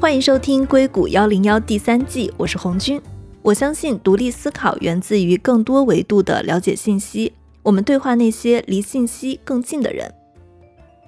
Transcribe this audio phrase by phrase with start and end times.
[0.00, 2.98] 欢迎收听《硅谷幺零幺》第三季，我是红军。
[3.42, 7.34] 我相信独立思考源自于更多维度的了解信息。
[7.62, 10.10] 我们对话那些离信息更近的人。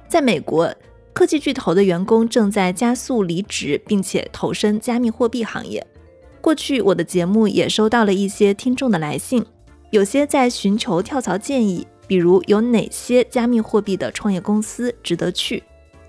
[0.08, 0.70] 在美国，
[1.14, 5.84] 科技巨头的员工正在加速离职，并且投身加密货币行业。
[6.42, 9.42] 过去，我的节目也收到了一些听众的来信，
[9.90, 15.62] 有些在寻求跳槽建议，比如有哪些加密货币的创业公司值得去。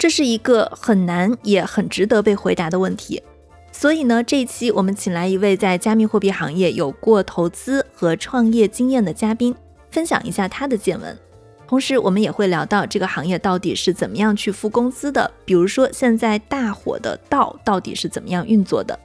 [0.04, 3.24] 这是一个很难也很值得被回答的问题。
[3.72, 9.56] 所以呢，这一期我们请来一位在加密货币行业有过投资和创业经验的嘉宾，
[9.92, 11.18] 分享一下他的见闻。
[11.66, 19.00] 同时，我们也会聊到这个行业到底是怎么样去付工资的，比如说现在大火的道到底是怎么样运作的。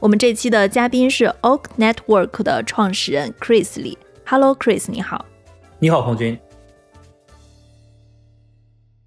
[0.00, 3.96] 我们这期的嘉宾是 Oak Network 的创始人 Chris 李。
[4.26, 5.26] Hello Chris，你好。
[5.78, 6.36] 你好，红军。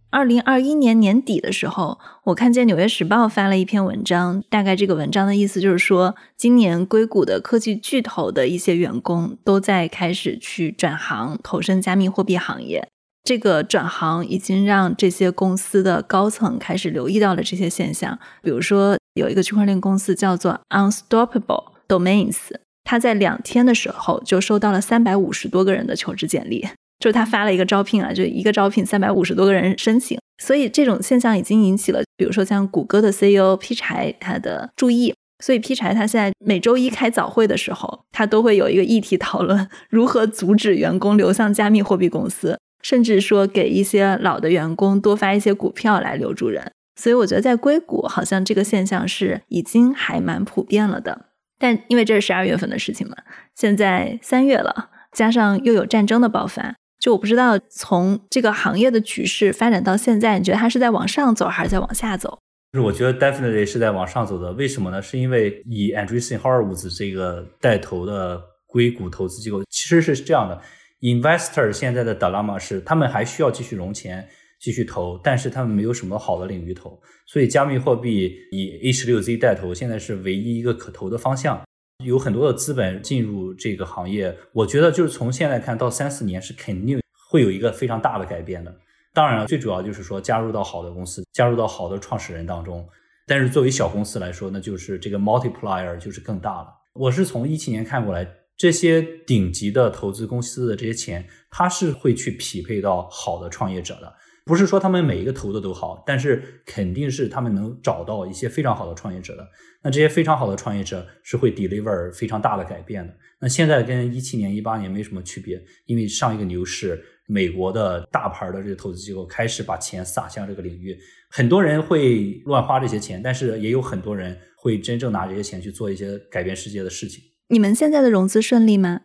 [0.09, 12.87] 二零二一年年底的时候，我看见《纽约时报》发了一篇文章，大概这个文章的意思就是说，今年硅谷的科技巨头的一些员工都在开始去转行，投身加密货币行业。
[13.25, 18.17] 这个转行已经让这些公司的高层开始留意到了这些现象。
[18.41, 22.37] 比如说，有一个区块链公司叫做 Unstoppable Domains，
[22.85, 26.65] 他在两天的时候就收到了三百五十多个人的求职简历。
[26.99, 35.13] 就是他发了一个招聘啊，就一个招聘三百五十多个人申请，所以这种现象已经引起了，比如说像谷歌的 CEO 劈柴他的注意。
[35.39, 46.71] 所以劈柴他现在每周一开早会的时候，他都会有一个议题讨论如何阻止员工流向加密货币公司，甚至说给一些老的员工多发一些股票来留住人。
[46.99, 51.27] 所以我觉得在硅谷好像这个现象是已经还蛮普遍了的。
[51.59, 53.15] 但因为这是十二月份的事情嘛，
[53.55, 56.73] 现在三月了，加上又有战争的爆发。
[56.99, 62.39] 就我不知道，从这个行业的局势发展到现在，你觉得它是在往上走还是在往下走？
[62.73, 64.51] 就是我觉得 definitely 是在往上走的。
[64.53, 65.01] 为什么呢？
[65.01, 70.59] 是因为以 Andreessen Horowitz 这个带头的硅谷投资机构，其实是这样的
[71.01, 74.27] ：investor 现在的 dilemma 是，他们还需要继续融钱、
[74.59, 76.99] 继续投，但是他们没有什么好的领域投。
[77.25, 81.61] 所以加密货币以 A 十六 Z 带头，现在是唯一一个可投的方向。
[82.05, 88.75] 有很多的资本进入这个行业，我觉得就是从现在看到三四年是肯定会有一个非常大的改变的。
[89.13, 92.87] 当然了，最主要就是说加入到好的公司，加入到好的创始人当中。
[93.25, 96.67] 但是作为小公司来说，那就是这个 multiplier 就是更大了。
[96.93, 104.13] 我是从一七年看过来，这些顶级的投资公司的这些钱，它是会去匹配到好的创业者的。
[104.47, 109.45] 不是说他们每一个投的都好，但是肯定是他们能找到一些非常好的创业者的。
[109.83, 113.13] 那这些非常好的创业者是会 deliver 非常大的改变的。
[113.39, 120.97] 那现在跟一七年、一八年没什么区别，因为上一个牛市，美国的大牌的这个投资机构开始把钱撒向这个领域，
[121.29, 127.21] 很多人会乱花这些钱，但是也有很多人会真正拿这些钱去做一些改变世界的事情。
[127.49, 129.01] 你们现在的融资顺利吗？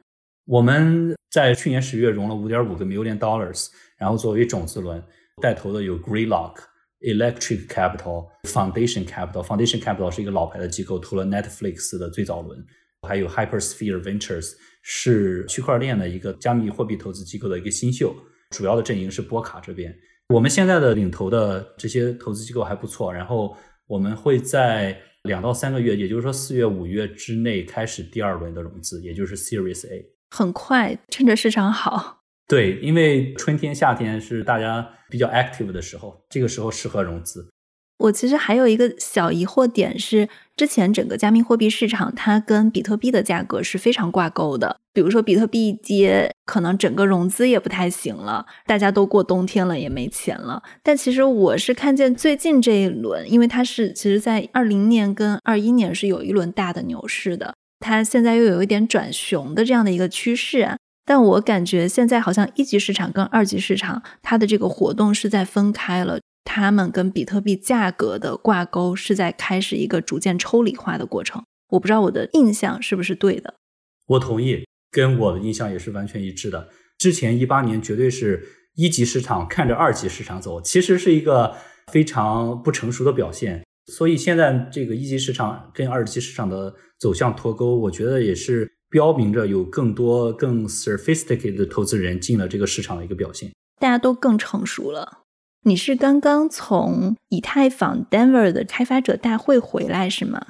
[0.47, 5.03] 我们在去年十月融了五点五个 million dollars，然后作为种子轮。
[5.41, 6.57] 带头的有 Greylock、
[7.01, 9.43] Electric Capital、Foundation Capital。
[9.43, 12.65] Foundation Capital 是一个老牌的机构，投了 Netflix 的最早轮。
[13.09, 18.15] 还有 Hypersphere Ventures 是区块链的一个加密货币投资机构的一个新秀。
[18.51, 19.93] 主要的阵营是波卡这边。
[20.29, 23.13] 我们现在的领投的这些投资机构还不错。
[23.13, 23.57] 然后
[23.87, 30.07] 我们会在两到三个月，也就是说四月、五月之内开始第二轮的融资，也就是 Series A。
[30.31, 32.22] 很快，趁着市场好。
[32.53, 37.49] 对，因为春天、夏天是大家比较 active 的时候，这个时候适合融资。
[37.97, 44.77] 我其实还有一个小疑惑点是，之前整个加密货币市场它跟比特币的价格是非常挂钩的。
[44.93, 50.63] 比如说比特币一跌，可能整个融资也不太行了，大家都过冬天了也没钱了。
[50.83, 60.77] 但其实我是看见最近这一轮，因为它是其实在二零年跟二一年是有一轮大的牛市的，它现在又有一点转熊的这样的一个趋势。
[61.05, 71.43] 但我感觉现在好像一级市场跟二级市场它的这个活动是在分开了，他们跟比特币价格的挂钩是在开始一个逐渐抽离化的过程。
[71.71, 73.55] 我不知道我的印象是不是对的。
[74.07, 76.69] 我同意，跟我的印象也是完全一致的。
[76.99, 78.47] 之前一八年绝对是
[78.77, 81.57] 一级市场看着二级市场走，其实是一个
[81.91, 83.65] 非常不成熟的表现。
[83.87, 88.71] 所以现在这个一级市场跟二级市场的走向脱钩，我觉得也是。
[88.93, 93.51] 标明着有更多更 sophisticated 的投资人进了这个市场的一个表现，
[93.81, 95.21] 大家都更成熟了。
[95.63, 100.45] 你是刚刚从以太坊 Denver 的开发者大会回来是吗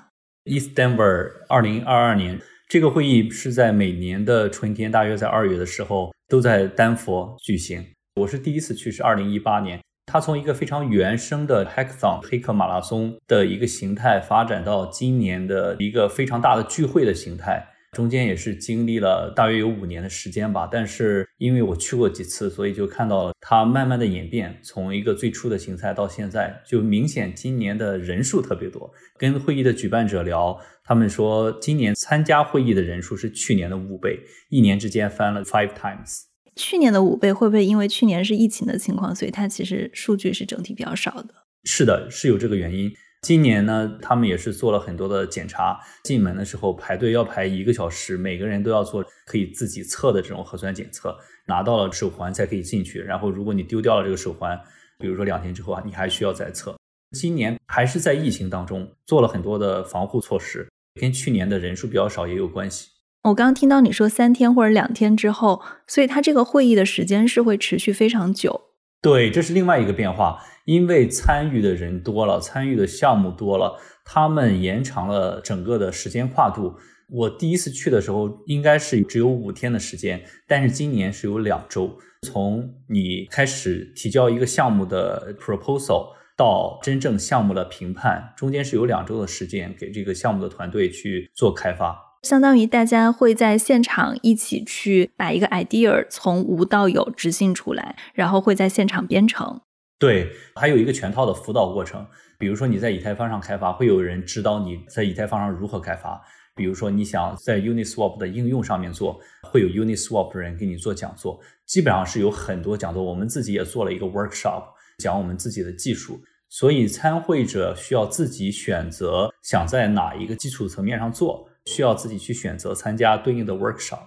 [0.45, 7.87] ？East Denver 二零二二年这个会议是在每年的春天，大约在二月的时候都在丹佛举行。
[8.21, 9.79] 我是第一次去，是二零一八年。
[10.07, 17.69] 它从一个非常原生的 hackathon 黑客马拉松的一个形态，发展到今年的一个非常大的聚会的形态。
[17.93, 28.91] 中间也是经历了大约有五年的时间吧，但是因为我去过几次，所以就看到了它慢慢的演变，从一个最初的形态到现在，就明显今年的人数特别多。
[29.19, 34.19] 跟会议的举办者聊，他们说今年参加会议的人数是去年的五倍，
[34.49, 36.23] 一年之间翻了 five times。
[36.57, 41.35] 去年的五倍会不会因为去年是疫情的情况，所以它其实数据是整体比较少的？
[41.65, 42.91] 是的，是有这个原因。
[43.23, 51.17] 今年呢，他们也是做了很多的检查，进门的时候排队要排一个小时，每个人都要做可以自己测的这种核酸检测，
[51.47, 53.01] 拿到了手环才可以进去。
[53.01, 54.59] 然后，如果你丢掉了这个手环，
[54.99, 56.75] 比如说两天之后啊，你还需要再测。
[57.17, 60.69] 今年还是在疫情当中做了很多的防护措施，
[61.01, 62.89] 跟去年的人数比较少也有关系。
[63.23, 68.63] 我刚刚听到你说三天或者两天之后，所以它这个会议的时间是会持续非常久。
[69.01, 70.43] 对，这是另外一个变化。
[70.65, 76.75] 因为参与的人多了，参与的项目多了，他们延长了整个的时间跨度。
[77.09, 81.99] 我第一次去的时候，应该是只有五天的时间，但是今年是有两周。
[82.23, 91.99] 从你开始提交一个项目的 proposal 到真正项目的评判，中间是有两周的时间给这个项目的团队去做开发。
[92.23, 99.61] 相当于大家会在现场一起去把一个 idea 从无到有执行出来，然后会在现场编程。
[100.03, 102.05] 对，还有一个全套的辅导过程。
[102.37, 106.21] 比如说你在以太坊上开发，会有人指导你在以太坊上如何开发。
[106.57, 111.41] 比如说你想在 Uniswap 的应用上面做，会有 Uniswap 的人给你做讲座。
[111.67, 114.65] 基本上是有很多讲座，我们自己也做了一个 workshop，
[114.99, 116.21] 讲我们自己的技术。
[116.49, 124.01] 所以参会者需要自己选择想在哪一个基础层面上做，需要自己去选择参加对应的 workshop。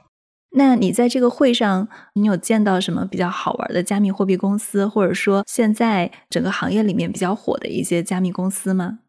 [0.58, 9.00] 那你在这个会上，你有见到什么比较好玩的加密货币公司，或者说现在整个行业里面比较火的一些加密公司吗？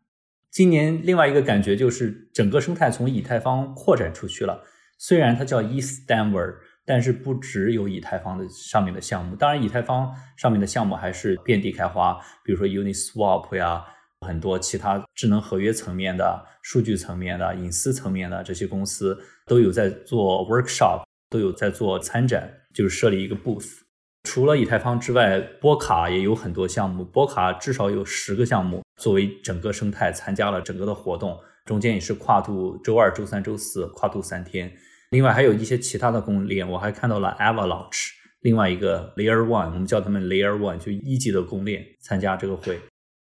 [0.51, 4.65] 今年另外一个感觉就是整个生态从以太坊扩展出去了。
[4.99, 6.55] 虽然它叫 ETHDenver，
[6.85, 13.85] 但是不只有以太坊的上面的项目，当然以太坊上面的项目还是遍地开花，比如说 Uniswap 呀，
[14.27, 19.17] 很多其他智能合约层面的、数据层面的、隐私层面的这些公司
[19.47, 21.05] 都有在做 workshop。
[21.31, 23.81] 都有在做参展，就是设立一个 booth。
[24.25, 34.73] 除了以太坊之外，波卡也有很多项目，波卡至少有十个项目作为整个生态参加了整个的活动，中间也是跨度周二、周三、周四跨度三天。
[35.11, 38.09] 另外还有一些其他的公链，我还看到了 Avalanche，
[38.41, 42.81] 另外一个 Layer One，我们叫他们 Layer One，就一级的公链参加这个会。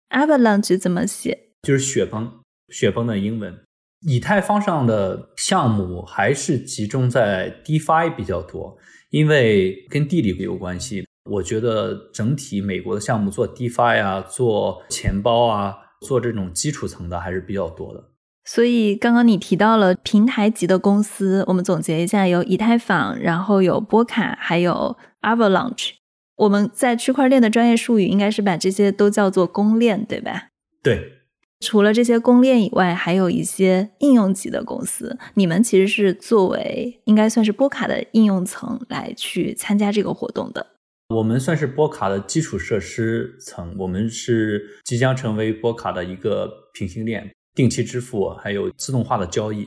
[0.09, 1.49] Avalanche 怎么写？
[1.63, 2.39] 就是雪崩，
[2.69, 3.59] 雪崩的英文。
[4.05, 8.77] 以太坊上的项目还是集中在 DeFi 比较多，
[9.09, 11.05] 因为跟地理有关系。
[11.29, 18.03] 我觉得整体美国的项目做 DeFi 啊，做钱包啊，做这种基础层的还是比较多的。
[18.43, 25.91] 所以刚刚你提到了平台级的公司，我们总结一下：有以太坊，然后有波卡，还有 Avalanche。
[26.35, 30.49] 我们在区块链的专业术语应该是把这些都叫做公链，对吧？
[30.83, 31.22] 对。
[31.63, 35.17] 除了这些公链以外，还有一些应用级的公司。
[35.35, 40.67] 你们其实是作为应该算是波卡的应用层来去参加这个活动的。
[41.15, 49.65] 我们算是波卡的基础设施层，我们是即将成为波卡的一个平行链，定期支付还有自动化的交易。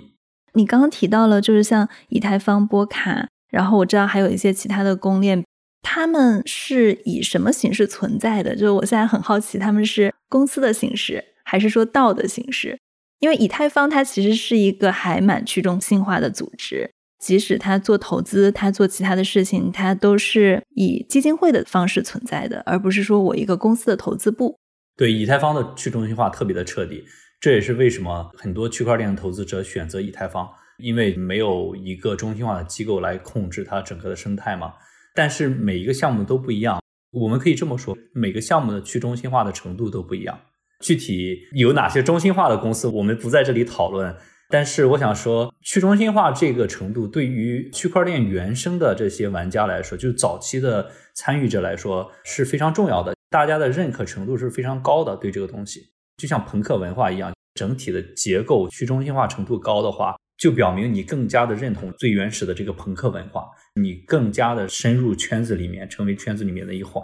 [0.53, 5.43] 你刚刚提到了，就是像以太坊、波卡，然后我知道还有一些其他的公链，
[5.81, 8.55] 他们是以什么形式存在的？
[8.55, 11.25] 就是我现在很好奇，他们是公司的形式。
[11.49, 12.77] 还是说道的形式，
[13.21, 24.59] 因为以太坊它其实是一个还蛮去中心化的组织，即使它做投资，它做其他的事情，它都是以基金会的方式存在的，而不是说我一个公司的投资部。
[24.97, 27.05] 对，以太坊的去中心化特别的彻底，
[27.41, 30.49] 这也是为什么很多区块链投资者选择以太坊，
[30.79, 34.75] 因为没有一个中心化的机构来控制它整个的生态嘛。
[35.15, 36.81] 但是每一个项目都不一样，
[37.13, 40.39] 我们可以这么说，每个项目的去中心化的程度都不一样。
[40.81, 44.15] 具体有哪些中心化的公司，我们不在这里讨论。
[44.49, 53.15] 但是我想说，去中心化这个程度，对于区块链原生的这些玩家来说，就是早期的参与者来说是非常重要的。
[53.29, 67.03] 大家的认可程度是非常高的，对这个东西，就像朋克文化一样，整体的结构去中心化程度高的话，就表明你更加的认同最原始的这个朋克文化，你更加的深入圈子里面，成为圈子里面的一环。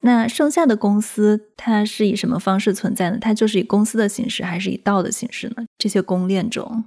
[0.00, 3.18] 那剩下的公司它是以什么方式存在呢？
[3.20, 5.66] 它就是以公司的形式，还是以道的形式呢？
[5.76, 6.84] 这些公链中，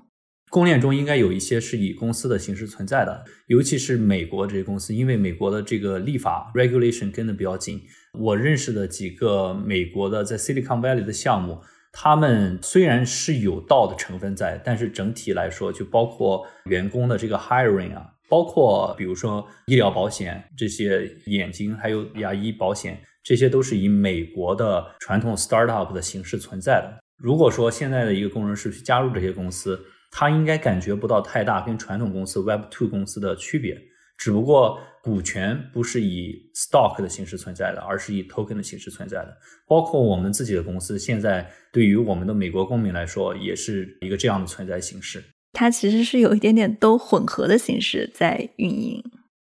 [0.50, 7.82] 公链中应该有一些是以公司的形式存在的，尤其是美国这些公司，因为美国的这个立法 regulation 跟的比较紧。
[8.20, 11.60] 我认识的几个美国的在 Silicon Valley 的项目，
[11.94, 27.03] 他们虽然是有道的成分在，但是整体来说，就包括员工的这个 hiring 啊，包括比如说医疗保险这些眼睛还有牙医保险，这些都是以美国的传统 startup 的形式存在的。
[27.17, 29.77] 如果说现在的一个工程师去加入这些公司，
[30.11, 33.77] 他应该感觉不到太大跟传统公司 Web Two 公司的区别，
[34.17, 39.38] 只不过股权不是以 stock 的形式存在的，而是以 token 的形式存在的。
[39.67, 45.21] 包括我们自己的公司，现在对于我们的美国公民来说，也是一个这样的存在形式。
[45.53, 49.03] 它其实是有一点点都混合的形式在运营。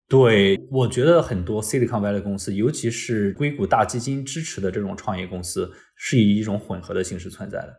[0.07, 7.73] 对，我觉得很多 Silicon Valley 公司，尤其是硅谷大基金支持的这种创业公司，是以一种混合的形式存在的。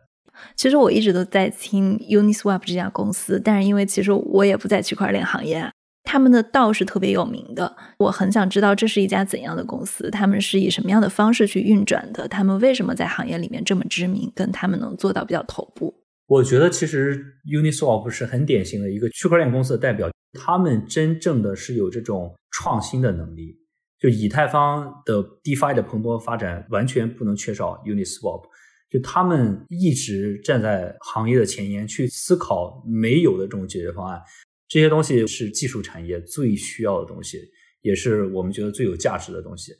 [0.55, 5.71] 其实我一直都在听 Uniswap 这家公司，但是因为其实我也不在区块链行业，
[6.03, 7.75] 他们的道是特别有名的。
[7.97, 15.95] 我很想知道这是一家怎样的公司，他们是以什么样的方式去运转的，他们为什么在行业里面这么知名，跟他们能做到比较头部。
[16.27, 23.57] 我觉得其实 Uniswap 是很典型的一个区块链公司的代表，他们真正的是有这种创新的能力。
[23.97, 28.43] 就以太坊的 DeFi 的蓬勃发展，完全不能缺少 Uniswap。
[28.89, 34.21] 就他们一直站在行业的前沿，去思考没有的这种解决方案。
[34.67, 37.39] 这些东西是技术产业最需要的东西，
[37.81, 39.71] 也是我们觉得最有价值的东西。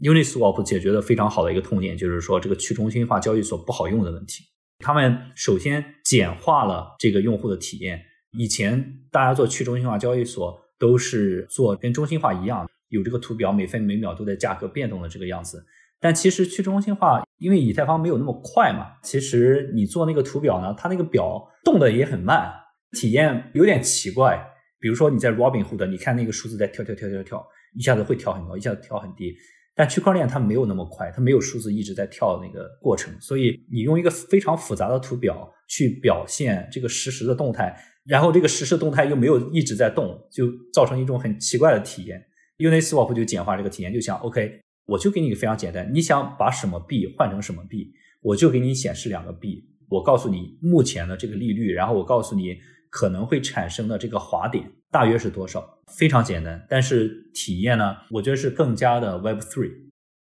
[0.00, 4.44] Uniswap 解决的非常好的一个痛点，就是说这个去中心化交易所不好用的问题。
[4.80, 8.02] 他们首先简化了这个用户的体验。
[8.32, 15.64] 以前大家做去中心化交易所都是做跟中心化一样，有这个图表每分每秒都在价格变动的这个样子。
[16.00, 22.50] 但其实去中心化，因为以太坊没有那么快嘛，其实你做那个图表呢，它那个表动的也很慢，
[22.92, 24.42] 体验有点奇怪。
[24.78, 27.46] 比如说你在 Robinhood，你看那个数字在跳跳跳跳跳，
[27.76, 29.34] 一下子会跳很高，一下子跳很低。
[29.74, 37.74] 但区块链它没有那么快，它没有数字一直在跳的那个过程，所以你用一个非常复杂的图表去表现这个实时的动态，
[38.04, 42.26] 然后这个实时动态又没有一直在动，就造成一种很奇怪的体验。
[42.58, 44.60] Uniswap 就简化这个体验，就想 OK。
[44.86, 52.56] 我就给你一个非常简单，你想把什么币换成什么币，我就给你显示两个币，我告诉你目前的这个利率，然后我告诉你
[52.90, 56.66] 可能会产生的这个滑点大约是多少，非常简单。
[56.68, 59.72] 但是体验呢，我觉得是更加的 Web Three。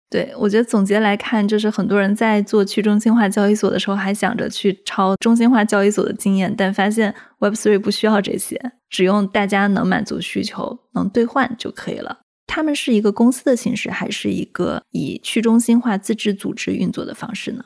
[0.10, 12.20] 对，我觉得总结来看，就是很多人在做去中心化交易所的时候，还想着去抄中心化交易所的经验，但发现 Web Three 不需要这些，只用大家能满足需求、能兑换就可以了。
[12.48, 17.66] 他们是一个公司的形式，还是一个以去中心化自治组织运作的方式呢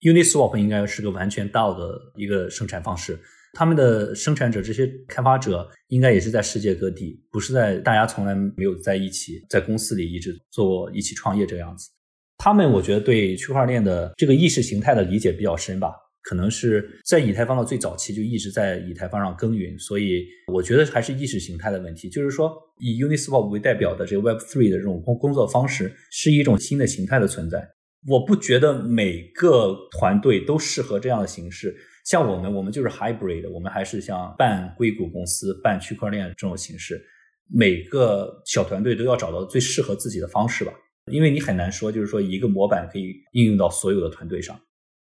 [0.00, 3.20] ？Uniswap 应该是个完全 DAO 的一个生产方式。
[3.58, 11.88] 他们的生产者、这些开发者应该也是在世界各地，不是在大家从来没有在一起，在公司里一直做一起创业这样子。
[12.36, 15.90] 他们我觉得对区块链的这个意识形态的理解比较深吧。
[16.20, 22.10] 可能是在以太坊的最早期就一直在以太坊上耕耘，所以我觉得还是意识形态的问题。
[22.10, 27.66] 就是说，以 Uniswap 为代表的这个 Web Three 的这种工工作方式，是一种新的形态的存在。
[28.08, 31.74] 我不觉得每个团队都适合这样的形式。
[32.06, 37.04] 像我们，我们就是 Hybrid，我们还是像半硅谷公司、半区块链这种形式。
[37.52, 40.72] 每个小团队都要找到最适合自己的方式吧，
[41.10, 44.56] 因为你很难说，就是说一个模板可以应用到所有的团队上。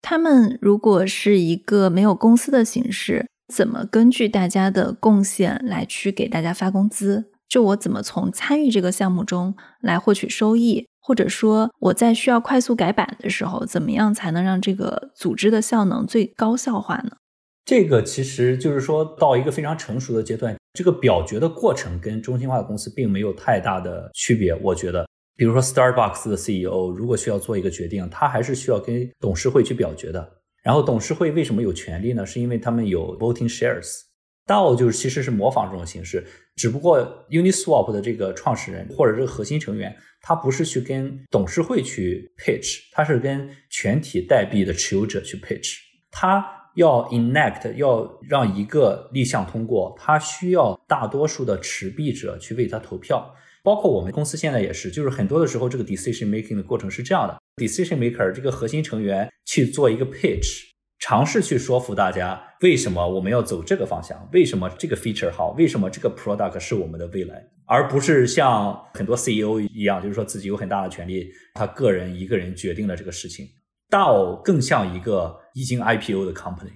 [0.02, 7.30] 他们如果是一个没有公司的形式，怎么根据大家的贡献来去给大家发工资？
[7.48, 17.16] 就我怎么从参与这个项目中来获取收益，或者说我在需要快速改版的时候，怎么样才能让这个组织的效能最高效化呢？
[17.64, 25.06] 这个其实就是说到一个非常成熟的阶段，这个表决的过程跟中心化的公司并没有太大的区别，我觉得。
[25.34, 30.30] 比如说，Starbucks 的 CEO 如果需要做一个决定，他还是需要跟董事会去表决的。
[30.62, 32.24] 然后董事会为什么有权利呢？
[32.24, 34.02] 是因为他们有 voting shares。
[34.46, 45.76] DAO 就是其实是模仿这种形式，只不过 Uniswap 的这个创始人或者这个核心成员，他不是去跟董事会去 pitch，他是跟全体代币的持有者去 pitch。
[46.10, 46.44] 他
[46.76, 53.34] 要 enact，要让一个立项通过，他需要大多数的持币者去为他投票。
[53.64, 60.62] 包括我们公司现在也是，就是很多的时候，这个 decision making 的过程是这样的：decision maker 这个核心成员去做一个 pitch，
[61.02, 73.44] 尝试去说服大家为什么我们要走这个方向，为什么这个 feature 好，为什么这个 product 是我们的未来，而不是像很多 CEO 一样，就是说自己有很大的权利，他个人一个人决定了这个事情。
[73.90, 76.70] DAO 更像一个已经 IPO 的 company，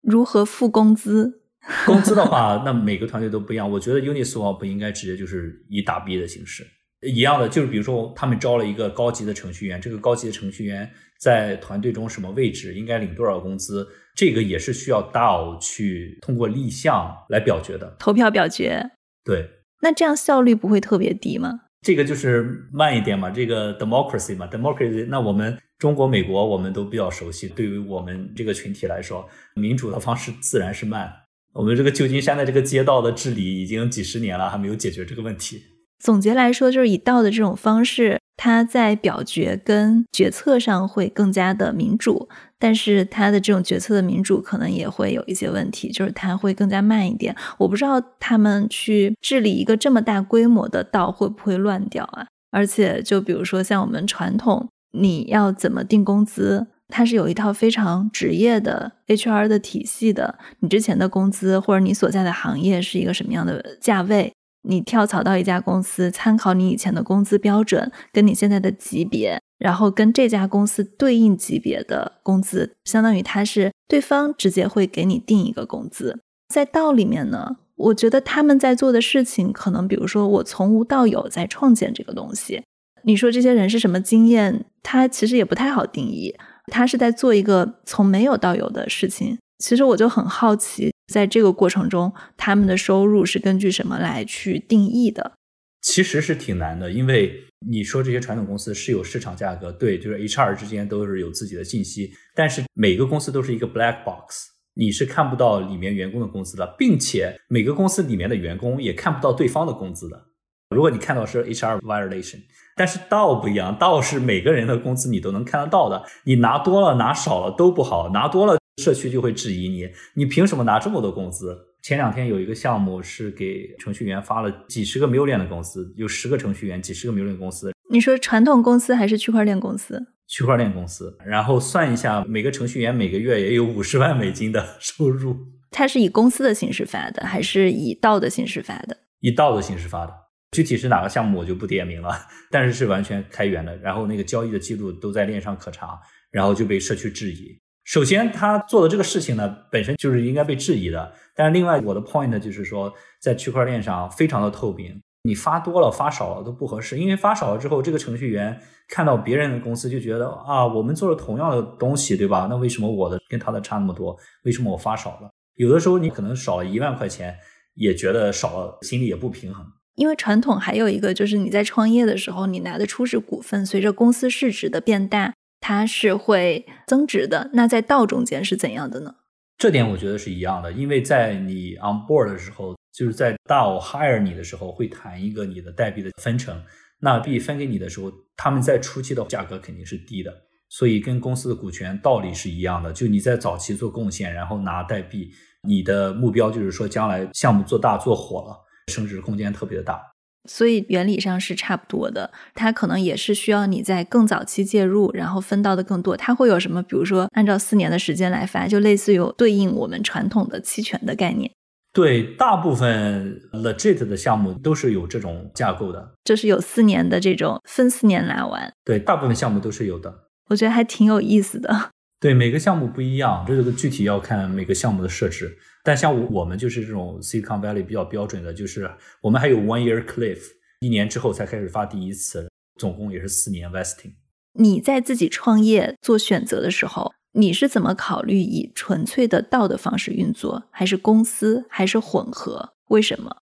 [0.00, 1.42] 如何付工资？
[1.84, 3.68] 工资的话， 那每个团队都不一样。
[3.68, 6.64] 我觉得 Uniswap 应该直接就是以打 B 的形式。
[7.02, 18.90] 一样的，就是比如说他们招了一个高级的程序员，这个高级的程序员在团队中什么位置，应该领多少工资，这个也是需要 DAO 去通过立项来表决的，投票表决。
[19.24, 19.48] 对，
[19.80, 21.60] 那这样效率不会特别低吗？
[21.82, 25.04] 这个就是慢一点嘛，这个 democracy 嘛，democracy。
[25.08, 31.12] 那我们中国、美国我们都比较熟悉，对于我们这个群体来说，民主的方式自然是慢。
[31.52, 35.60] 我们这个旧金山的这个街道的治理已经几十年了，还没有解决这个问题。
[36.02, 42.28] 总结来说，就是以道的这种方式，它在表决跟决策上会更加的民主，
[42.58, 47.32] 但是它的这种决策的民主可能也会有一些问题，就是它会更加慢一点。
[47.56, 52.26] 我不知道他们去治理一个这么大规模的道会不会乱掉啊？
[52.50, 60.36] 而且，就比如说像我们传统，你要怎么定工资，它是有一套非常职业的 HR 的体系的。
[60.58, 64.32] 你之前的工资或者你所在的行业是一个什么样的价位？
[64.62, 76.20] 你跳槽到一家公司，参考你以前的工资标准，跟你现在的级别，然后跟这家公司对应级别的工资，相当于他是对方直接会给你定一个工资。
[76.52, 82.62] 在道里面呢，我觉得他们在做的事情，可能比如说我从无到有在创建这个东西。
[83.04, 84.64] 你说这些人是什么经验？
[84.82, 86.34] 他其实也不太好定义。
[86.70, 89.36] 他是在做一个从没有到有的事情。
[89.58, 90.92] 其实我就很好奇。
[91.12, 95.34] 在这个过程中，他们的收入是根据什么来去定义的？
[95.80, 110.28] 其实是挺难的，因为你说这些传统公司是有市场价格，对，就是 HR 之间都是有自己的信息，但是每个公司都是一个 black box，你是看不到里面员工的工资的，并且每个公司里面的员工也看不到对方的工资的。
[110.70, 112.42] 如果你看到是 HR violation，
[112.76, 118.61] 但是道不一样，道是每个人的工资你都能看得到的，你拿多了拿少了都不好，拿多了。
[118.78, 121.58] 社区就会质疑你，你凭什么拿这么多工资？
[121.82, 127.72] 前两天有一个项目是给程序员发了几十个 million 的工资，有十个程序员，几十个 million 公司。
[127.90, 130.00] 你说传统公司还是区块链公司？
[130.26, 131.14] 区块链公司。
[131.26, 135.36] 然后算一下，每个程序员每个月也有五十万美金的收入。
[135.70, 138.96] 它是以公司的形式发的，还是以道的形式发的？
[139.20, 140.12] 以道的形式发的。
[140.52, 142.14] 具体是哪个项目我就不点名了，
[142.50, 143.76] 但是是完全开源的。
[143.78, 145.98] 然后那个交易的记录都在链上可查，
[146.30, 147.58] 然后就被社区质疑。
[147.92, 151.12] 首先，他做的这个事情呢，本身就是应该被质疑的。
[151.36, 162.46] 但是，另外我的 point 就是说，在区块链上非常的透明，你发多了发少了都不合适，因为发少了之后，这个程序员看到别人的公司就觉得啊，我们做了同样的东西，对吧？
[162.48, 164.16] 那为什么我的跟他的差那么多？
[164.44, 165.30] 为什么我发少了？
[165.56, 167.36] 有的时候你可能少了一万块钱，
[167.74, 169.66] 也觉得少了，心里也不平衡。
[169.96, 175.34] 因为传统还有一个就是你在创业的时候，你拿的初始股份，随着公司市值的变大。
[175.62, 179.14] 它是会增值的，那在道中间是怎样的呢？
[179.56, 186.60] 这点我觉得是一样的，因为在你 on board 的时候，就是在道 hire 你的时候，会谈一个你的代币的分成，
[186.98, 190.34] 那币分给你的时候，他们在初期的价格肯定是低的，
[190.68, 195.30] 所以跟公司的股权道理是一样的，就你在早期做贡献，然后拿代币，
[195.62, 198.58] 你的目标就是说将来项目做大做火了，
[198.92, 200.11] 升值空间特别的大。
[200.48, 206.16] 所以原理上是差不多的，它可能也是需要你在更早期介入，然后分到的更多。
[206.16, 206.82] 它会有什么？
[206.82, 211.50] 比如说按照四年的时间来发，就类似于对应我们传统的期权的概念。
[211.92, 218.72] 对，大部分 legit 的项目都是有这种架构的，就是有四年的这种分四年来完。
[218.84, 220.12] 对，大部分项目都是有的。
[220.48, 221.90] 我觉得还挺有意思的。
[222.22, 225.58] 对，每个项目不一样，这个具体要看每个项目的设置。
[225.82, 228.88] 但像我们就是这种 Silicon Valley 比较标准的，就是
[229.20, 230.38] 我们还有 one year cliff，
[230.78, 234.12] 一年之后才开始发第一次，总共也是四年 vesting。
[234.52, 242.74] 你在自己创业做选择的时候，你是怎么考虑以纯粹的道的方式运作，还是公司，还是混合？
[242.90, 243.38] 为什么？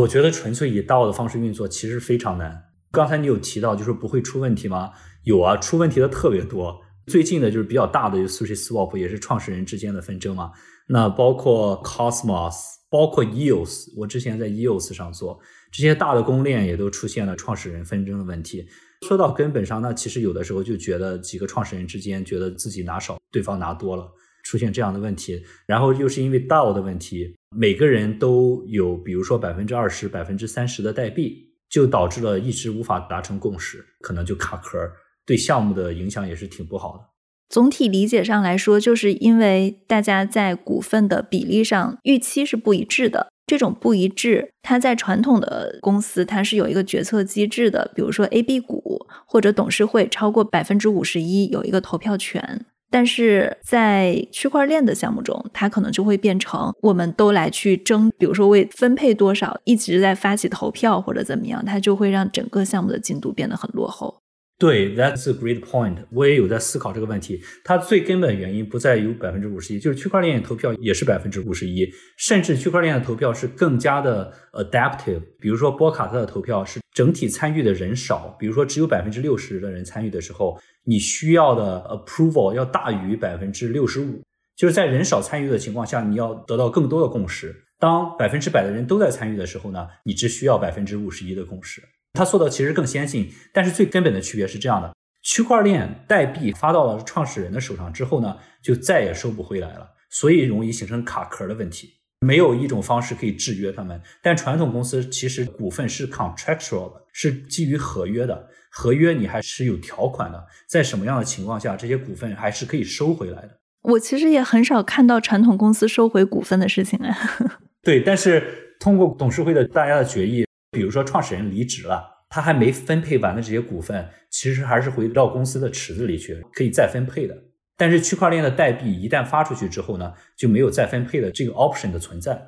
[0.00, 2.64] 我觉得纯粹以道的方式运作其实非常难。
[2.90, 4.90] 刚才你有提到，就是不会出问题吗？
[5.22, 6.82] 有啊，出问题的特别多。
[7.06, 10.50] 最近的就是比较大的 Sushi Swap，也是创始人之间的纷争嘛。
[10.88, 12.56] 那包括 Cosmos，
[12.90, 15.40] 包括 EOS，我之前在 EOS 上做
[15.70, 18.66] 这些大的公链，也都出现了创始人纷争的问题。
[19.06, 24.10] 说到根本上，那其实有的时候就觉得几个创始人之间觉得自己拿少，对方拿多了，
[24.42, 25.44] 出现这样的问题。
[25.66, 34.78] 然后又是因为 DAO 的问题，每个人都有，比如说百分之二十、百分之三十的代币，就导致了一直无法达成共识，可能就卡壳，
[35.26, 37.04] 对项目的影响也是挺不好的。
[37.48, 43.28] 总体理解上来说，就是因为大家在股份的比例上预期是不一致的。
[43.46, 52.66] 这种不一致，它在传统的公司它是有一个决策机制的，比如说 A、B 股或者董事会超过百分之五十一有一个投票权。
[52.90, 64.22] 但是在区块链的项目中，它可能就会变成我们都来去争，比如说为分配多少，一直在发起投票或者怎么样，它就会让整个项目的进度变得很落后。
[64.58, 65.98] 对，That's a great point。
[66.10, 67.42] 我也有在思考这个问题。
[67.62, 75.20] 它最根本原因不在于百分之五十一，就是区块链投票也是百分之五十一，甚至区块链的投票是更加的 adaptive。
[75.38, 84.22] 比如说波卡特的投票是整体参与的人少，比如说只有百分之六十的人参与的时候，你需要的 approval 要大于百分之六十五。
[84.56, 87.54] 就是在人少参与的情况下，你要得到更多的共识。
[87.78, 91.82] 当百分之百的人都在参与的时候呢，你只需要百分之五十一的共识。
[92.16, 101.92] 它做的其实更先进，但是最根本的区别是这样的：区块链代币发到了创始人的手上之后呢，就再也收不回来了，所以容易形成卡壳的问题。
[102.20, 104.00] 没有一种方式可以制约他们。
[104.22, 113.50] 但传统公司其实股份是 contractual 的，是基于合约的，合约你还是有条款的，在什么样的情况下这些股份还是可以收回来的。
[113.82, 117.14] 我其实也很少看到传统公司收回股份的事情啊。
[117.84, 120.45] 对，但是通过董事会的大家的决议。
[120.76, 127.34] 比如说，创始人离职了，他还没分配完的这些股份，其实还是回到公司的池子里去，可以再分配的。
[127.78, 132.38] 但是区块链的代币一旦发出去之后呢，就没有再分配的这个 option 的存在。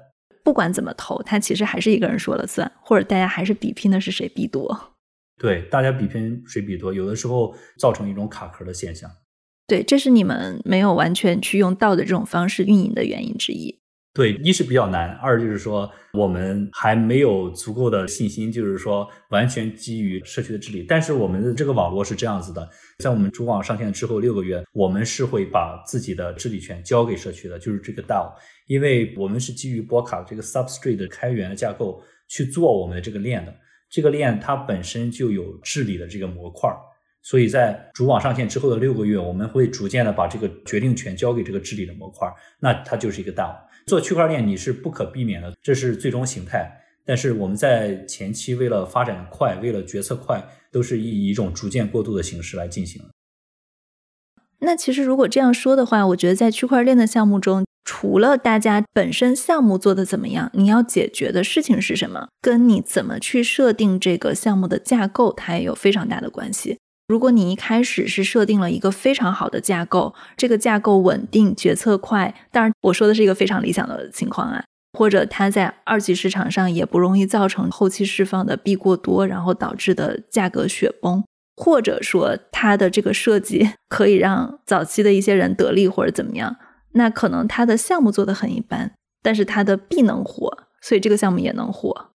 [0.45, 4.95] 不管怎么投，它其实还是一个人说了算，或者大家还是比拼的是谁币多。
[5.39, 9.11] 对，大家比拼谁币多，有的时候造成一种卡壳的现象。
[9.67, 13.78] 对，这是你们没有完全去用道的这种方式运营的原因之一。
[14.19, 20.83] 对，一是比较难，二就是说我们还没有足够的信心，就是说完全基于社区的治理。
[20.83, 28.29] 但是我们的这个网络是这样子的，在我们主网上线之后六个月，我们是会把自己的治理权交给社区的，就是这个 DAO，
[28.67, 33.55] 因为我们是基于波卡这个 Substrate 的开源的架构去做我们的这个链的，
[33.89, 36.69] 这个链它本身就有治理的这个模块，
[37.23, 42.29] 所以在主网上线之后的六个月，我们会逐渐的把这个决定权交给这个治理的模块，
[42.59, 43.55] 那它就是一个 DAO。
[43.89, 46.83] 做区块链你是不可避免的，这是最终形态。
[47.05, 53.03] 但是我们在前期为了发展快，为了决策快，都是以一种逐渐过渡的形式来进行。
[54.61, 66.77] 那其实如果这样说的话，我觉得在区块链的项目中，除了大家本身项目做的怎么样，你要解决的事情是什么，跟你怎么去设定这个项目的架构，它也有非常大的关系。
[67.09, 81.25] 如果你一开始是设定了一个非常好的架构，这个架构稳定、决策快，当然我说的是一个非常理想的情况啊，或者它在二级市场上也不容易造成后期释放的币过多，然后导致的价格雪崩，
[81.57, 86.57] 或者说它的这个设计 可以让早期的一些人得利或者怎么样，
[86.93, 88.93] 那可能它的项目做的很一般，
[89.23, 92.11] 但是它的币能火，所以这个项目也能火。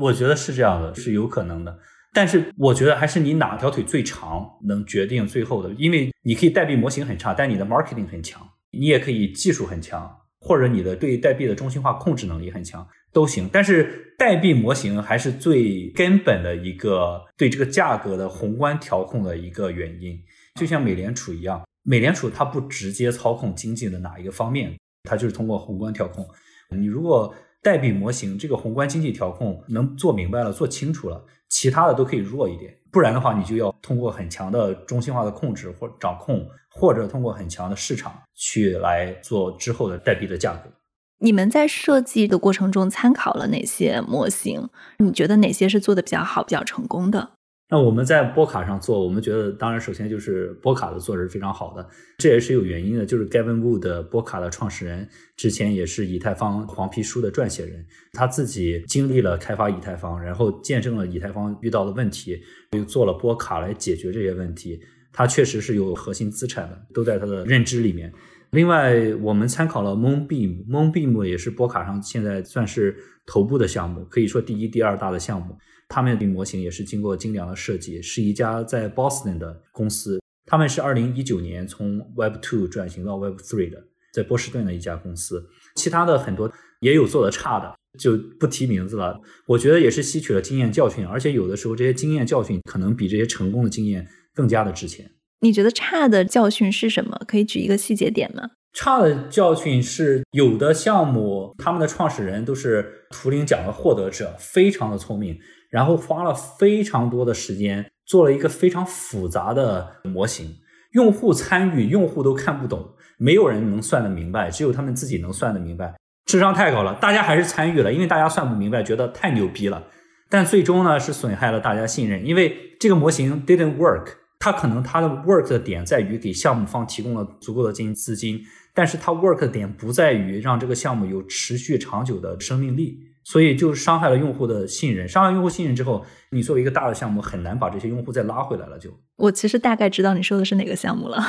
[0.00, 1.78] 我觉得是这样的，是有可能的。
[2.16, 13.50] 但是我觉得还是你哪条腿最长能决定最后的，因为你可以代币模型很差，但你的 marketing 很强，你也可以技术很强，或者你的对代币的中心化控制能力很强都行。
[13.52, 20.18] 但是代币模型还是最根本的一个对这个价格的宏观调控的一个原因，
[20.58, 26.26] 就像美联储一样，美联储它不直接操控经济的哪一个方面，它就是通过宏观调控。
[26.70, 27.34] 你如果
[27.66, 31.20] 代币模型这个宏观经济调控能做明白了，做清楚了。
[31.48, 40.70] 其他的都可以弱一点，不然的话，你就要通过很强的中心化的控制或掌控，或者通过很强的市场去来做之后的代币的价格。
[41.18, 44.68] 你们在设计的过程中参考了哪些模型？
[44.98, 47.30] 你觉得哪些是做的比较好、比较成功的？
[47.68, 51.84] 那我们在波卡上做，我们觉得当然首先就是波卡的做是非常好的，
[52.18, 53.04] 这也是有原因的。
[53.04, 64.80] 就是 Gavin Wood 波卡的创始人，之前也是以太坊黄皮书的撰写人，他自己经历了开发以太坊，然后见证了以太坊遇到的问题，又做了波卡来解决这些问题。
[65.12, 68.12] 他确实是有核心资产的，都在他的认知里面。
[68.50, 75.58] 另外，我们参考了 Moonbeam，Moonbeam 也是波卡上现在算是头部的项目，可以说第一、第二大的项目。
[75.88, 80.20] 他们的模型也是经过精良的设计，是一家在 Boston 的公司。
[80.44, 85.44] 他们是二零一九年从 Web Two 转型到 Web Three 的，在波士顿的一家公司。
[85.74, 89.20] 其他的很多也有做的差的，就不提名字了。
[89.46, 95.10] 我觉得也是吸取了经验教训，而且有的时候这些经验教训可能比这些成功的经验更加的值钱。
[95.40, 97.20] 你觉得差的教训是什么？
[97.26, 98.50] 可以举一个细节点吗？
[98.72, 105.38] 差的教训是有的项目，他们的创始人都是图灵奖的获得者，非常的聪明。
[105.70, 110.56] 然后花了非常多的时间做了一个非常复杂的模型，
[110.92, 115.94] 用户参与，用户都看不懂，没有人能算得明白，只有他们自己能算得明白。
[116.26, 119.84] 智商太高了，大家还是参与了，因为大家算不明白，觉得太牛逼了。
[120.28, 124.08] 但最终呢，是损害了大家信任，因为这个模型 didn't work，
[124.40, 128.40] 它可能它的 work 的点在于给项目方提供了足够的金资金，
[128.74, 135.08] 但是它 work 的点不在于让这个项目有持续长久的生命力，所以就伤害了用户的信任。
[135.08, 138.78] 伤害用户信任之后，你作为一个大的项目，很难把这些用户再拉回来了。
[138.78, 141.20] 就我其实大概知道你说的是哪个项目了，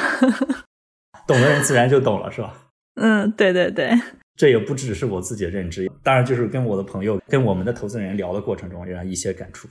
[1.25, 2.53] 懂的人自然就懂了，是吧？
[3.01, 3.91] 嗯，对对对，
[4.35, 9.67] 这也不只是我自己的认知，当然就是跟我的朋友、跟我们的投资人聊的过程中，让一些感触。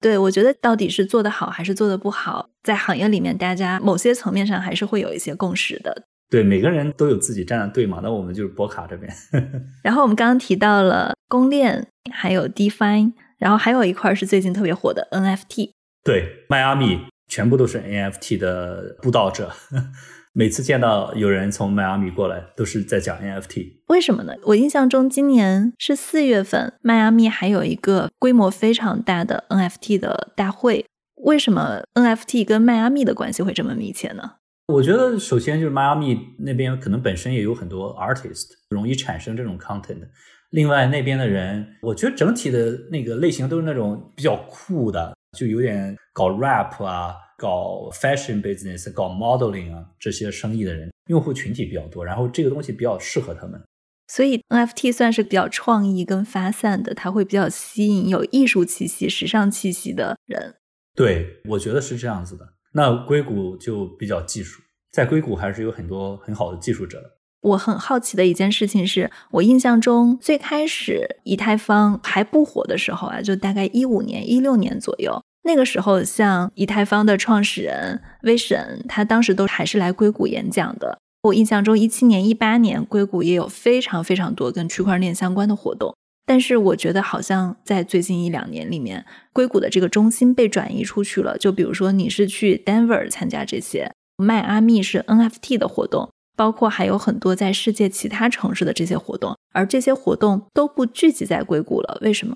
[0.00, 6.04] 对，我觉得到底是做得好还是做得不好，在行业里面，大家某些层面上还是会有一些共识的。
[6.28, 8.00] 对，每个人都有自己站的队嘛。
[8.02, 9.12] 那我们就是博卡这边。
[9.82, 15.70] 然后我们刚刚提到了公链，还有 DeFi，然后还有一块是最近特别火的 NFT。
[16.02, 19.52] 对，迈阿密全部都是 NFT 的布道者。
[20.34, 23.78] 每次见到有人从迈阿密过来，都是在讲 NFT。
[23.86, 24.34] 为什么呢？
[24.42, 30.84] 我印象中今年是四月份，迈阿密还有一个规模非常大的 NFT 的大会。
[31.24, 34.32] 为什么 NFT 跟迈阿密的关系会这么密切呢？
[34.72, 40.08] 我觉得首先就是迈阿密那边可能本身也有很多 artist，容易产生这种 content。
[40.50, 47.14] 另外那边的人，我觉得整体的那个类型都是那种比较酷的，就有点搞 rap 啊。
[47.38, 53.62] 搞 fashion business、搞 modeling 啊这些生意的人，用户群体比较多，然后这个东西比较适合他们，
[54.08, 60.54] 所以 NFT 算是比较创意跟发散的，它会比较吸引有艺术气息、时尚气息的人。
[60.94, 62.54] 对，我觉得是这样子的。
[62.76, 64.60] 那硅谷就比较技术，
[64.92, 67.10] 在硅谷还是有很多很好的技术者的。
[67.40, 75.22] 我很好奇的一件事情是，我印象中最开始以太坊还不火的时候啊，就大概一五年、一六年左右。
[75.44, 80.98] 那个时候，像以太坊的创始人威神，他当时都还是来硅谷演讲的。
[81.22, 85.94] 我印象中，一七年、一八年，硅谷也有非常非常多跟区块链相关的活动。
[86.26, 91.38] 但是，我觉得好像在最近一两年里面，硅谷的这个中心被转移出去了。
[91.38, 101.98] 就比如说，你是去 Denver 参加这些，迈阿密是 NFT 的活动，包括还有很多在世界其他城市的这些活动，而这些活动都不聚集在硅谷了。
[102.02, 102.34] 为什么？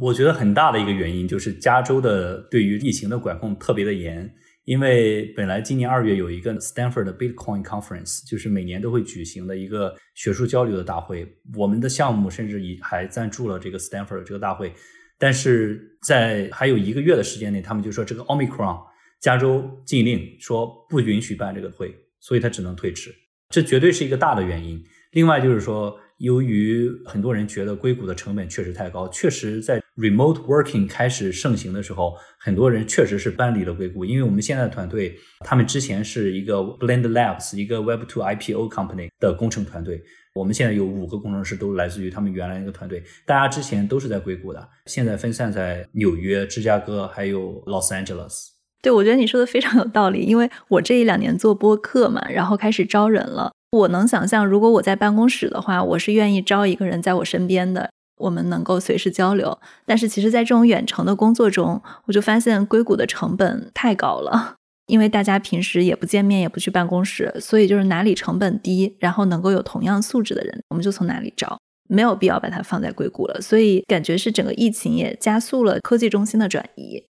[0.00, 4.32] 我觉得很大的一个原因就是加州的对于疫情的管控特别的严，
[4.64, 14.72] 因为本来今年二月有一个 Stanford 的 Bitcoin Conference，就是每年都会举行的一个学术交流的大会，我们的项目甚至以还赞助了这个 Stanford 这个大会，
[15.18, 18.80] 但是在还有一个月的时间内，他们就说这个 Omicron
[19.20, 23.14] 加州禁令说不允许办这个会，所以他只能推迟，
[23.50, 24.82] 这绝对是一个大的原因。
[25.12, 25.98] 另外就是说。
[26.18, 34.04] 由于很多人觉得硅谷的成本确实太高，确实在 remote working 开始盛行的时候，很多人确实是搬离了硅谷。
[34.04, 40.02] 因为我们现在的团队，他们之前是一个 Blend Labs，一个 Web2 IPO company 的工程团队。
[40.34, 48.48] 我们现在有五个工程师都来自于他们原来那个团队，大家之前都是在硅谷的，现在分散在纽约、芝加哥还有 Los Angeles。
[48.82, 53.52] 对，我觉得你说的非常有道理，因为我这一两年做播客嘛，然后开始招人了。
[53.70, 59.58] 我能想象，如果我在办公室的话，我是愿意招一个人在我身边的，我们能够随时交流。
[59.84, 73.40] 但是，其实，在这种远程的工作中，我就发现硅谷的成本太高了，因为大家平时也不见面，也不去办公室，所以就是哪里成本低，然后能够有同样素质的人，我们就从哪里招，没有必要把它放在硅谷了。
[73.40, 77.04] 所以，感觉是整个疫情也加速了科技中心的转移。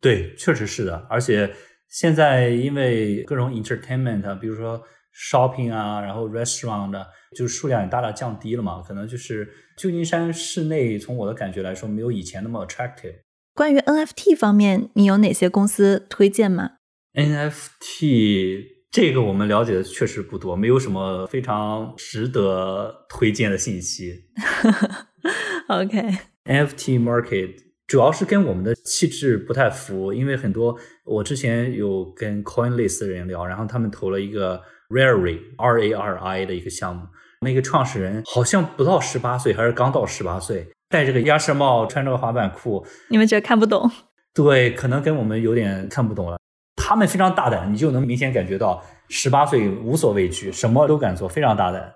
[0.00, 1.06] 对，确实是的。
[1.08, 1.52] 而且
[1.88, 4.82] 现在因为各种 entertainment，比如说。
[5.20, 6.92] shopping 啊，然后 restaurant，
[7.36, 8.80] 就是数量也大大降低了嘛。
[8.86, 13.14] 可能就是旧金山市内，从我的感觉来说，没有以前那么 attractive。
[13.54, 16.72] 关于 NFT 方面，你有哪些公司推荐吗
[17.14, 24.24] ？NFT 这个我们了解的确实不多，没有什么非常值得推荐的信息。
[25.68, 27.54] OK，NFT market
[27.86, 34.60] 主要是跟我们的气质不太符，因为很多我之前有跟 Coinlist 的人聊，然后他们投了一个。
[34.88, 37.02] Rari R A R I 的一个项目，
[37.40, 42.84] 那个创始人好像不到十八岁，还是刚到十八岁，戴着个鸭舌帽，穿着个滑板裤。
[43.08, 43.90] 你们觉得看不懂？
[44.34, 46.38] 对，可能跟我们有点看不懂了。
[46.76, 51.92] 他们非常大胆，你就能明显感觉到十八岁无所畏惧，什么都敢做，非常大胆。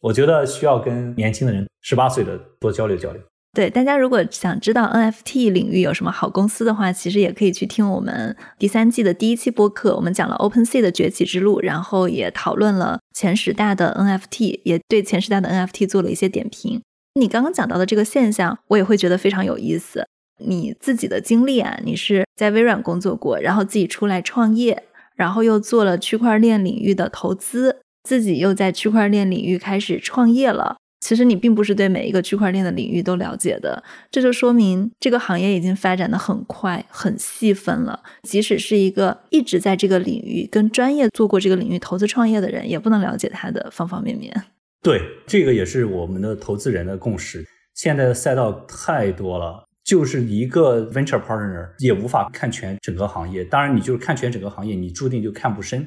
[0.00, 3.22] 我觉得需要跟年轻的人，十八岁的多交流交流。
[3.54, 9.94] 对大家，如果想知道 NFT 领域有什么好公司的话，其实也可以去听我们第三季的第一期播客。
[9.94, 16.82] 我们讲了 OpenSea 的崛起之路，然后也讨论了前十大的 NFT，也对前十大的 NFT 做了一些点评。
[17.14, 20.04] 你刚刚讲到的这个现象，我也会觉得非常有意思。
[20.44, 24.82] 你自己的经历啊，你是在微软工作过，然后自己出来创业，
[25.14, 30.78] 然后又做了区块链领域的投资，自己又在区块链领域开始创业了。
[31.04, 38.02] 其实你并不是对每一个区块链的领域都了解的，这就说明这个行业已经发展的很快、很细分了。
[38.22, 44.32] 即使是一个一直在这个领域跟专业做过这个领域投资创业的人，也不能了解它的方方面面。
[44.80, 47.44] 对，这个也是我们的投资人的共识。
[47.74, 53.44] 现在的赛道太多了，就是一个 venture partner 也无法看全整个行业。
[53.44, 55.86] 当然，你就是看全整个行业，你注定就看不深。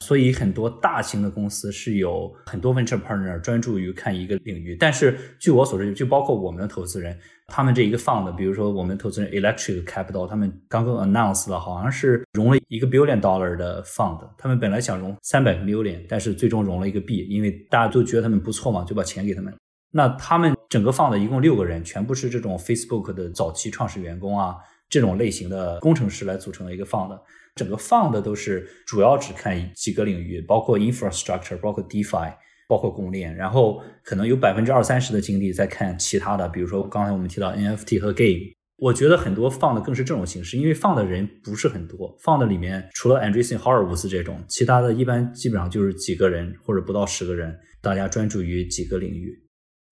[0.00, 19.54] 所以很多大型的公司是有很多 venture partner 专注于看一个领域，但是据我所知，就包括我们的投资人，他们这一个 fund，比如说我们投资人 Electric Capital，他们刚刚 announced 了，好像是融了一个 billion dollar 的 fund，他们本来想融三百个 million，但是最终融了一个 B，因为大家都觉得他们不错嘛，就把钱给他们。
[19.90, 24.56] 那他们整个 fund 一共六个人，全部是这种 Facebook 的早期创始员工啊，
[24.90, 27.18] 这种类型的工程师来组成的一个 fund。
[27.54, 32.34] 整个放的都是主要只看几个领域，包括 infrastructure，包括 DeFi，
[32.68, 38.54] 包括公链，然后可能有百分之二三十的精力在看其他的，比如说刚才我们提到 NFT 和 Game。
[38.76, 49.32] 我觉得很多放的更是这种形式，因为放的人不是很多，放的里面除了 Andreessen Horowitz 这种，其他的一般基本上就是几个人或者不到十个人，大家专注于几个领域。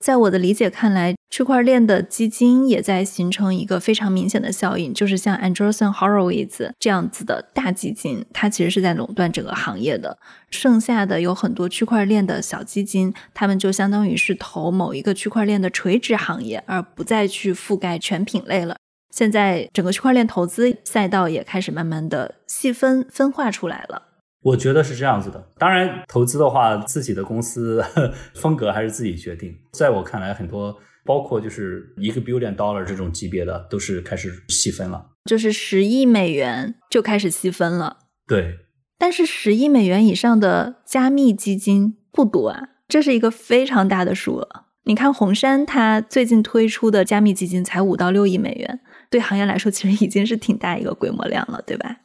[0.01, 10.18] 在我的理解看来，区块链的基金也在形成一个非常明显的效应，就是像 Andreessen Horowitz 这样子的大基金，它其实是在垄断整个行业的。
[10.51, 18.77] 剩下的有很多区块链的小基金，他们就相当于是投某一个区块链的垂直行业，而不再去覆盖全品类了。
[19.11, 24.03] 现在整个区块链投资赛道也开始慢慢的细分分化出来了。
[24.42, 25.42] 我觉得是这样子的。
[25.57, 27.83] 当然，投资的话，自己的公司
[28.35, 29.57] 风格还是自己决定。
[29.73, 35.10] 在我看来，很多包括就是一个 billion dollar 这种级别的，都是开始细分了。
[35.24, 37.98] 就是十亿美元就开始细分了。
[38.26, 38.58] 对。
[38.98, 44.48] 但是十亿美元以上的加密基金不多啊，这是一个非常大的数额。
[44.84, 51.96] 你看红杉，它最近推出的加密基金才五到六亿美元，对行业来说，其实已经是挺大一个规模量了，对吧？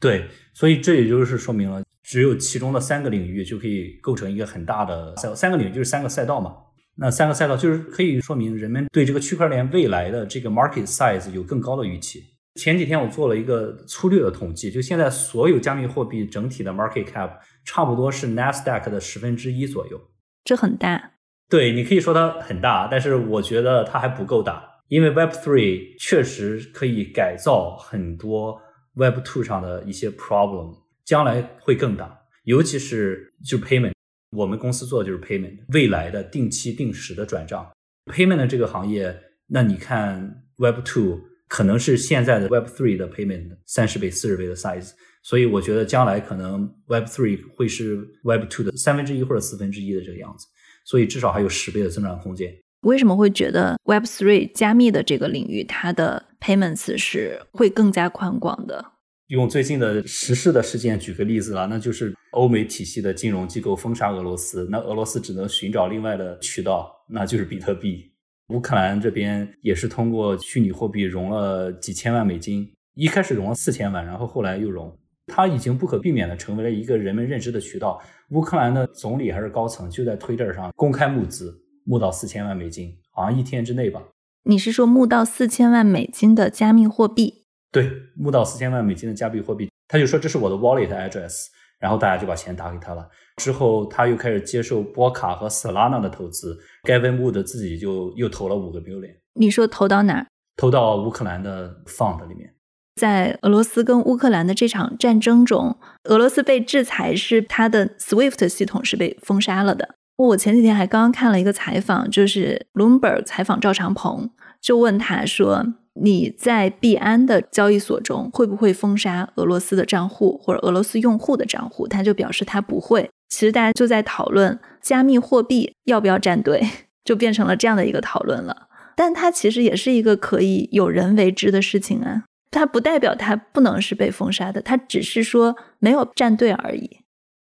[0.00, 6.54] 对，所以这也就是说明了，只有其中的三个领域就可以构成一个很大的赛，三个领域就是三个赛道嘛。
[6.96, 12.22] 那三个赛道就是可以说明人们对这个区块链未来的这个 market size 有更高的预期。
[12.56, 20.00] 前几天我做了一个粗略的统计，就现在所有加密货币整体的 market cap 差不多是 Nasdaq 的十分之一左右，
[20.44, 21.12] 这很大。
[21.48, 28.60] 对你可以说它很大，但是我觉得它还不够大，因为 Web Three 确实可以改造很多。
[28.94, 30.74] Web Two 上的一些 problem
[31.04, 33.92] 将来会更大，尤其是就 payment，
[34.36, 37.68] 我们公司做的就是 payment，未来的定期定时的转账
[38.06, 48.64] ，payment 的这个行业，那你看 Web Two 可能是现在的 Web Three 的 payment 三十倍、四十倍的 size，所以我觉得将来可能 Web Three 会是 Web Two
[48.64, 50.46] 的三分之一或者四分之一的这个样子，
[50.84, 52.56] 所以至少还有十倍的增长空间。
[52.82, 58.92] 为什么会觉得 Web Three 加密的这个领域，它的 payments 是会更加宽广的？
[59.30, 68.10] 用最近的时事的事件举个例子了，那就是欧美体系的金融机构封杀俄罗斯，那俄罗斯只能寻找另外的渠道，那就是比特币。
[68.48, 74.92] 乌克兰这边也是通过虚拟货币融了几千万美金，一开始融了四千万，然后后来又融，
[75.28, 78.02] 它已经不可避免的成为了一个人们认知的渠道。
[78.30, 81.56] 乌克兰的总理还是高层就在推特上公开募资。
[81.84, 84.02] 募到四千万美金，好像一天之内吧。
[84.44, 87.39] 你是说募到四千万美金的加密货币？
[87.72, 91.46] 对，募到四千万美金的加密货币，他就说这是我的 wallet address，
[91.78, 93.08] 然后大家就把钱打给他了。
[93.36, 99.16] 之后他又开始接受波卡和 Solana 的投资，Gavin Wood 自己就又投了五个 million。
[99.34, 100.26] 你说投到哪儿？
[100.56, 102.54] 投到乌克兰的 fund 里面。
[102.96, 109.94] 在俄罗斯跟乌克兰的这场战争中，俄罗斯被制裁，是它的 SWIFT 系统是被封杀了的。
[110.16, 114.28] 我前几天还刚刚看了一个采访，就是 Bloomberg 采访赵长鹏，
[114.60, 123.10] 就问他说：“你在币安的交易所中会不会封杀俄罗斯的账户或者俄罗斯用户的账户？”他就表示他不会。
[123.28, 126.66] 其实大家就在讨论加密货币要不要站队，
[127.04, 128.68] 就变成了这样的一个讨论了。
[128.96, 136.98] 但它其实也是一个可以有人为之的事情啊，它不代表它不能是被封杀的，它只是说没有站队而已。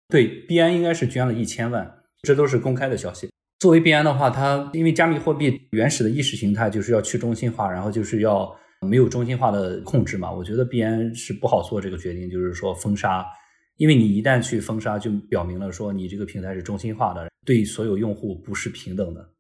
[0.10, 2.00] 对，币安应该是捐了一千万。
[2.24, 3.30] 这都是公开的消息。
[3.66, 8.56] 作为币安的话，它因为加密货币原始的意识形态就是要去中心化，然后就是要
[8.88, 10.32] 没有中心化的控制嘛。
[10.32, 13.26] 我觉得币安是不好做这个决定，就是说封杀，
[13.78, 19.32] 因为你一旦去封杀，就表明了说你这个平台是中心化的，对所有用户不是平等的。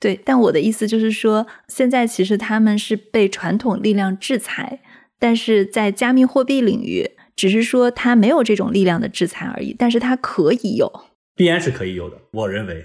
[0.00, 4.80] 对，但我的意思就是说，现在其实他们是被传统力量制裁，
[5.18, 10.90] 但是在加密货币领域，只是说它没有这种力量的制裁而已，但是它可以有。
[11.36, 12.82] 币安是可以有的，我认为。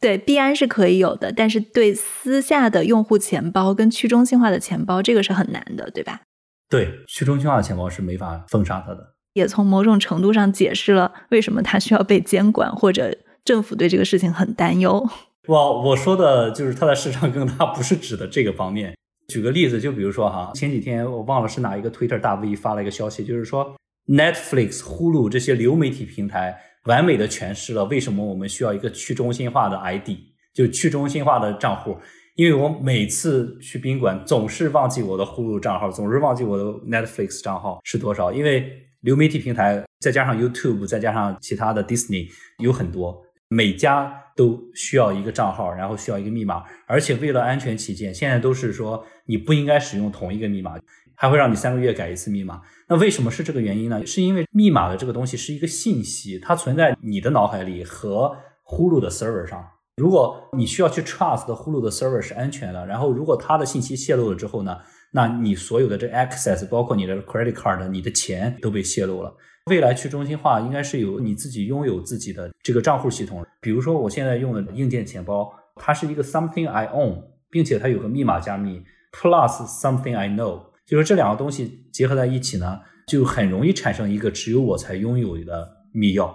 [0.00, 6.20] 对，币安是可以有的，但是对私下的用户钱包跟去中心化的钱包，这个是很难的，对吧？
[6.68, 9.14] 对，去中心化的钱包是没法封杀它的。
[9.32, 15.08] 也从某种程度上解释了为什么它需要被监管，或者政府对这个事情很担忧。
[15.46, 18.94] 我我说的就是它的市场更大，不是指的这个方面。
[19.28, 23.76] 举个例子，就比如说哈，前几天我忘了是哪一个 Twitter 大 V 发了一个消息，就是说
[24.06, 30.10] Netflix、Hulu 这些流媒体平台完美的诠释了为什么我们需要一个去中心化的 ID，
[30.54, 31.96] 就去中心化的账户。
[32.36, 38.70] 因为我每次去宾馆总是忘记我的 Hulu 账号，总是忘记我的 Netflix 账号是多少，因为
[39.00, 42.28] 流媒体平台再加上 YouTube，再加上其他的 Disney
[42.58, 50.74] 有很多，每家都需要一个账号，然后需要一个密码，而且为了安全起见，现在都是说你不应该使用同一个密码，
[51.16, 52.60] 还会让你三个月改一次密码。
[52.88, 54.04] 那为什么是这个原因呢？
[54.06, 59.66] 是因为密码的这个东西是一个信息，它存在你的脑海里和 Hulu 的 server 上。
[59.96, 64.76] 如果你需要去 trust 的 Hulu 的 server 是安全的，然后如果它的信息泄露了之后呢，
[65.12, 69.34] 那你所有的这 access，包括你的 credit card，你的钱都被泄露了。
[69.70, 73.44] 未来去中心化应该是有你自己拥有自己的这个账户系统。
[73.60, 86.32] 比如说我现在用的硬件钱包，它是一个 something I own，并且它有个密码加密 plus something I know，就是这两个东西结合在一起呢，就很容易产生一个只有我才拥有的密钥。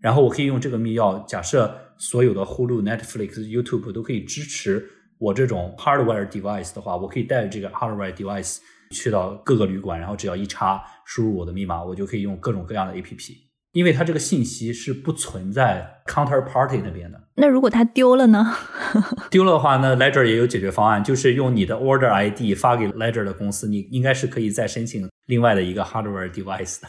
[0.00, 1.78] 然后我可以用这个密钥，假设。
[1.98, 4.84] 所有的 Hulu、Netflix、YouTube 都可以支持
[5.18, 8.58] 我这种 hardware device 的话，我可以带着这个 hardware device
[8.90, 13.51] 去到各个旅馆，然后只要一插，输入我的密码，我就可以用各种各样的 APP。
[13.72, 17.20] 因为它这个信息是不存在 counterparty 那边的。
[17.36, 18.54] 那如果它丢了呢？
[19.30, 26.88] 丢了的话，那 Ledger 也有解决方案，就是用你的 order ID 发给 Ledger 的公司，你应该是可以再申请另外的一个 hardware device 的。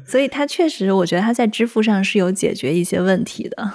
[0.06, 3.74] 所以它确实，我觉得它在支付上是有解决一些问题的。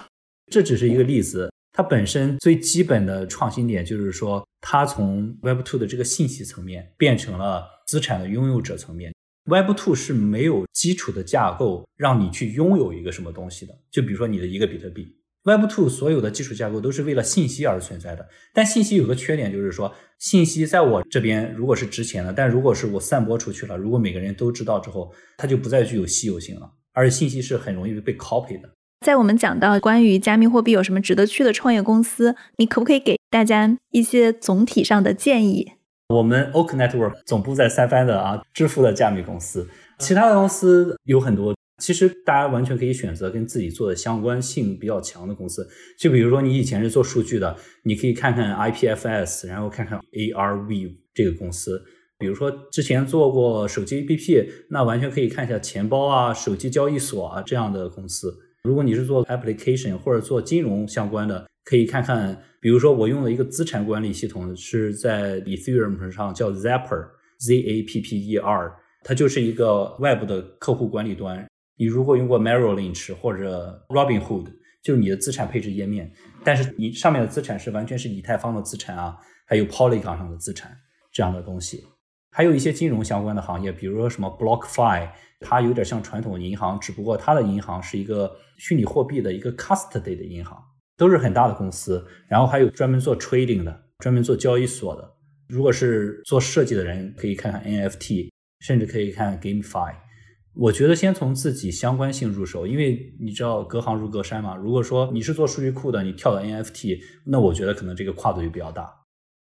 [0.51, 9.14] 这只是一个例子，它本身最基本的创新点就是说，它从 Web 2的这个信息层面变成了资产的拥有者层面。
[9.50, 15.16] Web Two 是没有基础的架构让你去拥有一个什么东西的，就比如说你的一个比特币。
[15.43, 28.70] Web Two 所有的基础架构都是为了信息而存在的，但信息有个缺点，就是说信息在我这边如果是值钱的，但如果是我散播出去了，如果每个人都知道之后，它就不再具有稀有性了，而且信息是很容易被 copy 的。
[29.04, 35.72] 在我们讲到关于加密货币有什么值得去的创业公司，你可不可以给大家一些总体上的建议？
[36.10, 39.68] 我们 Oak Network 总部在三藩的啊，支付的加密公司，
[39.99, 41.53] 其他的公司有很多。
[41.78, 45.66] 其实大家完全可以选择跟自己做的相关性比较强的公司。
[45.99, 51.80] 就比如说你以前是做数据的，你可以看看 IPFS，然后看看 ARV 这个公司。
[52.18, 58.36] 比如说之前做过手机 APP，那完全可以看一下钱包啊、手机交易所啊这样的公司。
[58.64, 71.48] 如果你是做 application 或者做金融相关的，可以看看，比如说我用的一个资产管理系统是在 Ethereum 上叫 Zapper，Z A P P E R，它就是一个外部的客户管理端。
[71.78, 74.48] 你如果用过 Merrill Lynch 或者 Robinhood，
[74.82, 76.12] 就是你的资产配置页面，
[76.44, 79.16] 但是你上面的资产是完全是以太坊的资产啊，
[79.46, 80.76] 还有 Polygon 上的资产
[81.12, 81.84] 这样的东西。
[82.32, 85.08] 还有一些金融相关的行业，比如说什么 BlockFi，
[85.40, 90.58] 它有点像传统银行，只不过它的银行是一个虚拟货币的一个 custody 的银行，
[91.00, 92.06] 都是很大的公司。
[92.28, 95.12] 然后还有专门做 trading 的，专门做交易所的。
[95.47, 98.30] 如果是做设计的人，可以看看 NFT，
[98.60, 99.95] 甚至可以看 GameFi。
[100.56, 104.56] 我觉得先从自己相关性入手，因为你知道隔行如隔山嘛。
[104.56, 108.99] 如果说你是做数据库的，你跳到 NFT，那我觉得可能这个跨度就比较大。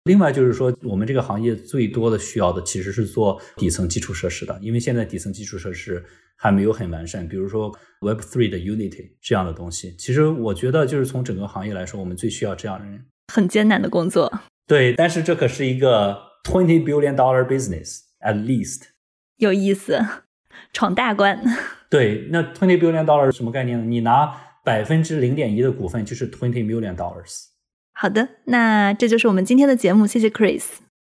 [0.05, 6.03] 另外就是说，我们这个行业最多的需要的其实是做底层基础设施的，因为现在底层基础设施
[6.35, 7.27] 还没有很完善。
[7.27, 7.71] 比如说
[8.01, 13.05] Web Three 的 Unity 这样的东西，其实我觉得就是从整个行业来说，我们最需要这样的人。
[13.31, 14.41] 很艰难的工作。
[14.65, 18.81] 对，但是这可是一个 twenty billion dollar business at least。
[19.37, 19.99] 有意思，
[20.73, 21.39] 闯大关。
[21.91, 23.85] 对，那 twenty billion dollar 什么概念呢？
[23.85, 24.35] 你拿
[24.65, 27.50] 百分之零点一的股份就是 twenty million dollars。
[27.93, 30.07] 好的，那这就是我们今天的节目。
[30.07, 30.63] 谢谢 Chris。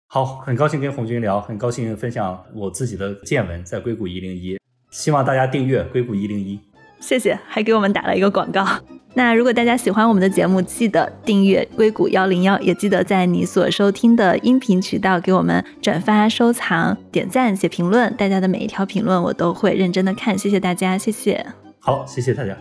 [0.08, 4.58] 好，很高兴跟红军聊，很高兴分享我自己的见闻，在硅谷一零一，
[4.90, 6.58] 希望大家订阅硅谷一零一。
[6.98, 8.66] 谢谢，还给我们打了一个广告。
[9.14, 18.14] 那如果大家喜欢我们的节目，记得订阅硅谷幺零幺，也记得在你所收听的音频渠道给我们转发、收藏、点赞、写评论。
[18.16, 21.44] 大家的每一条评论我都会认真的看，谢谢大家，谢谢。
[21.80, 22.56] 好，谢谢大家。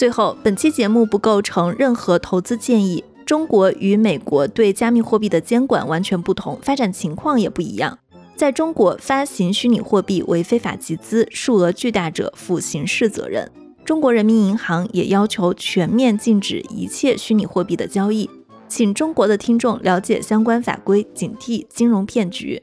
[0.00, 3.04] 最后，本期节目不构成任何投资建议。
[3.26, 7.98] 中国与美国对加密货币的监管完全不同，发展情况也不一样。
[8.34, 13.44] 在中国，发行虚拟货币为非法集资，数额巨大者负刑事责任；
[13.84, 18.30] 中国人民银行也要求全面禁止一切虚拟货币的交易。
[18.68, 22.62] 请中国的听众了解相关法规，警惕金融骗局。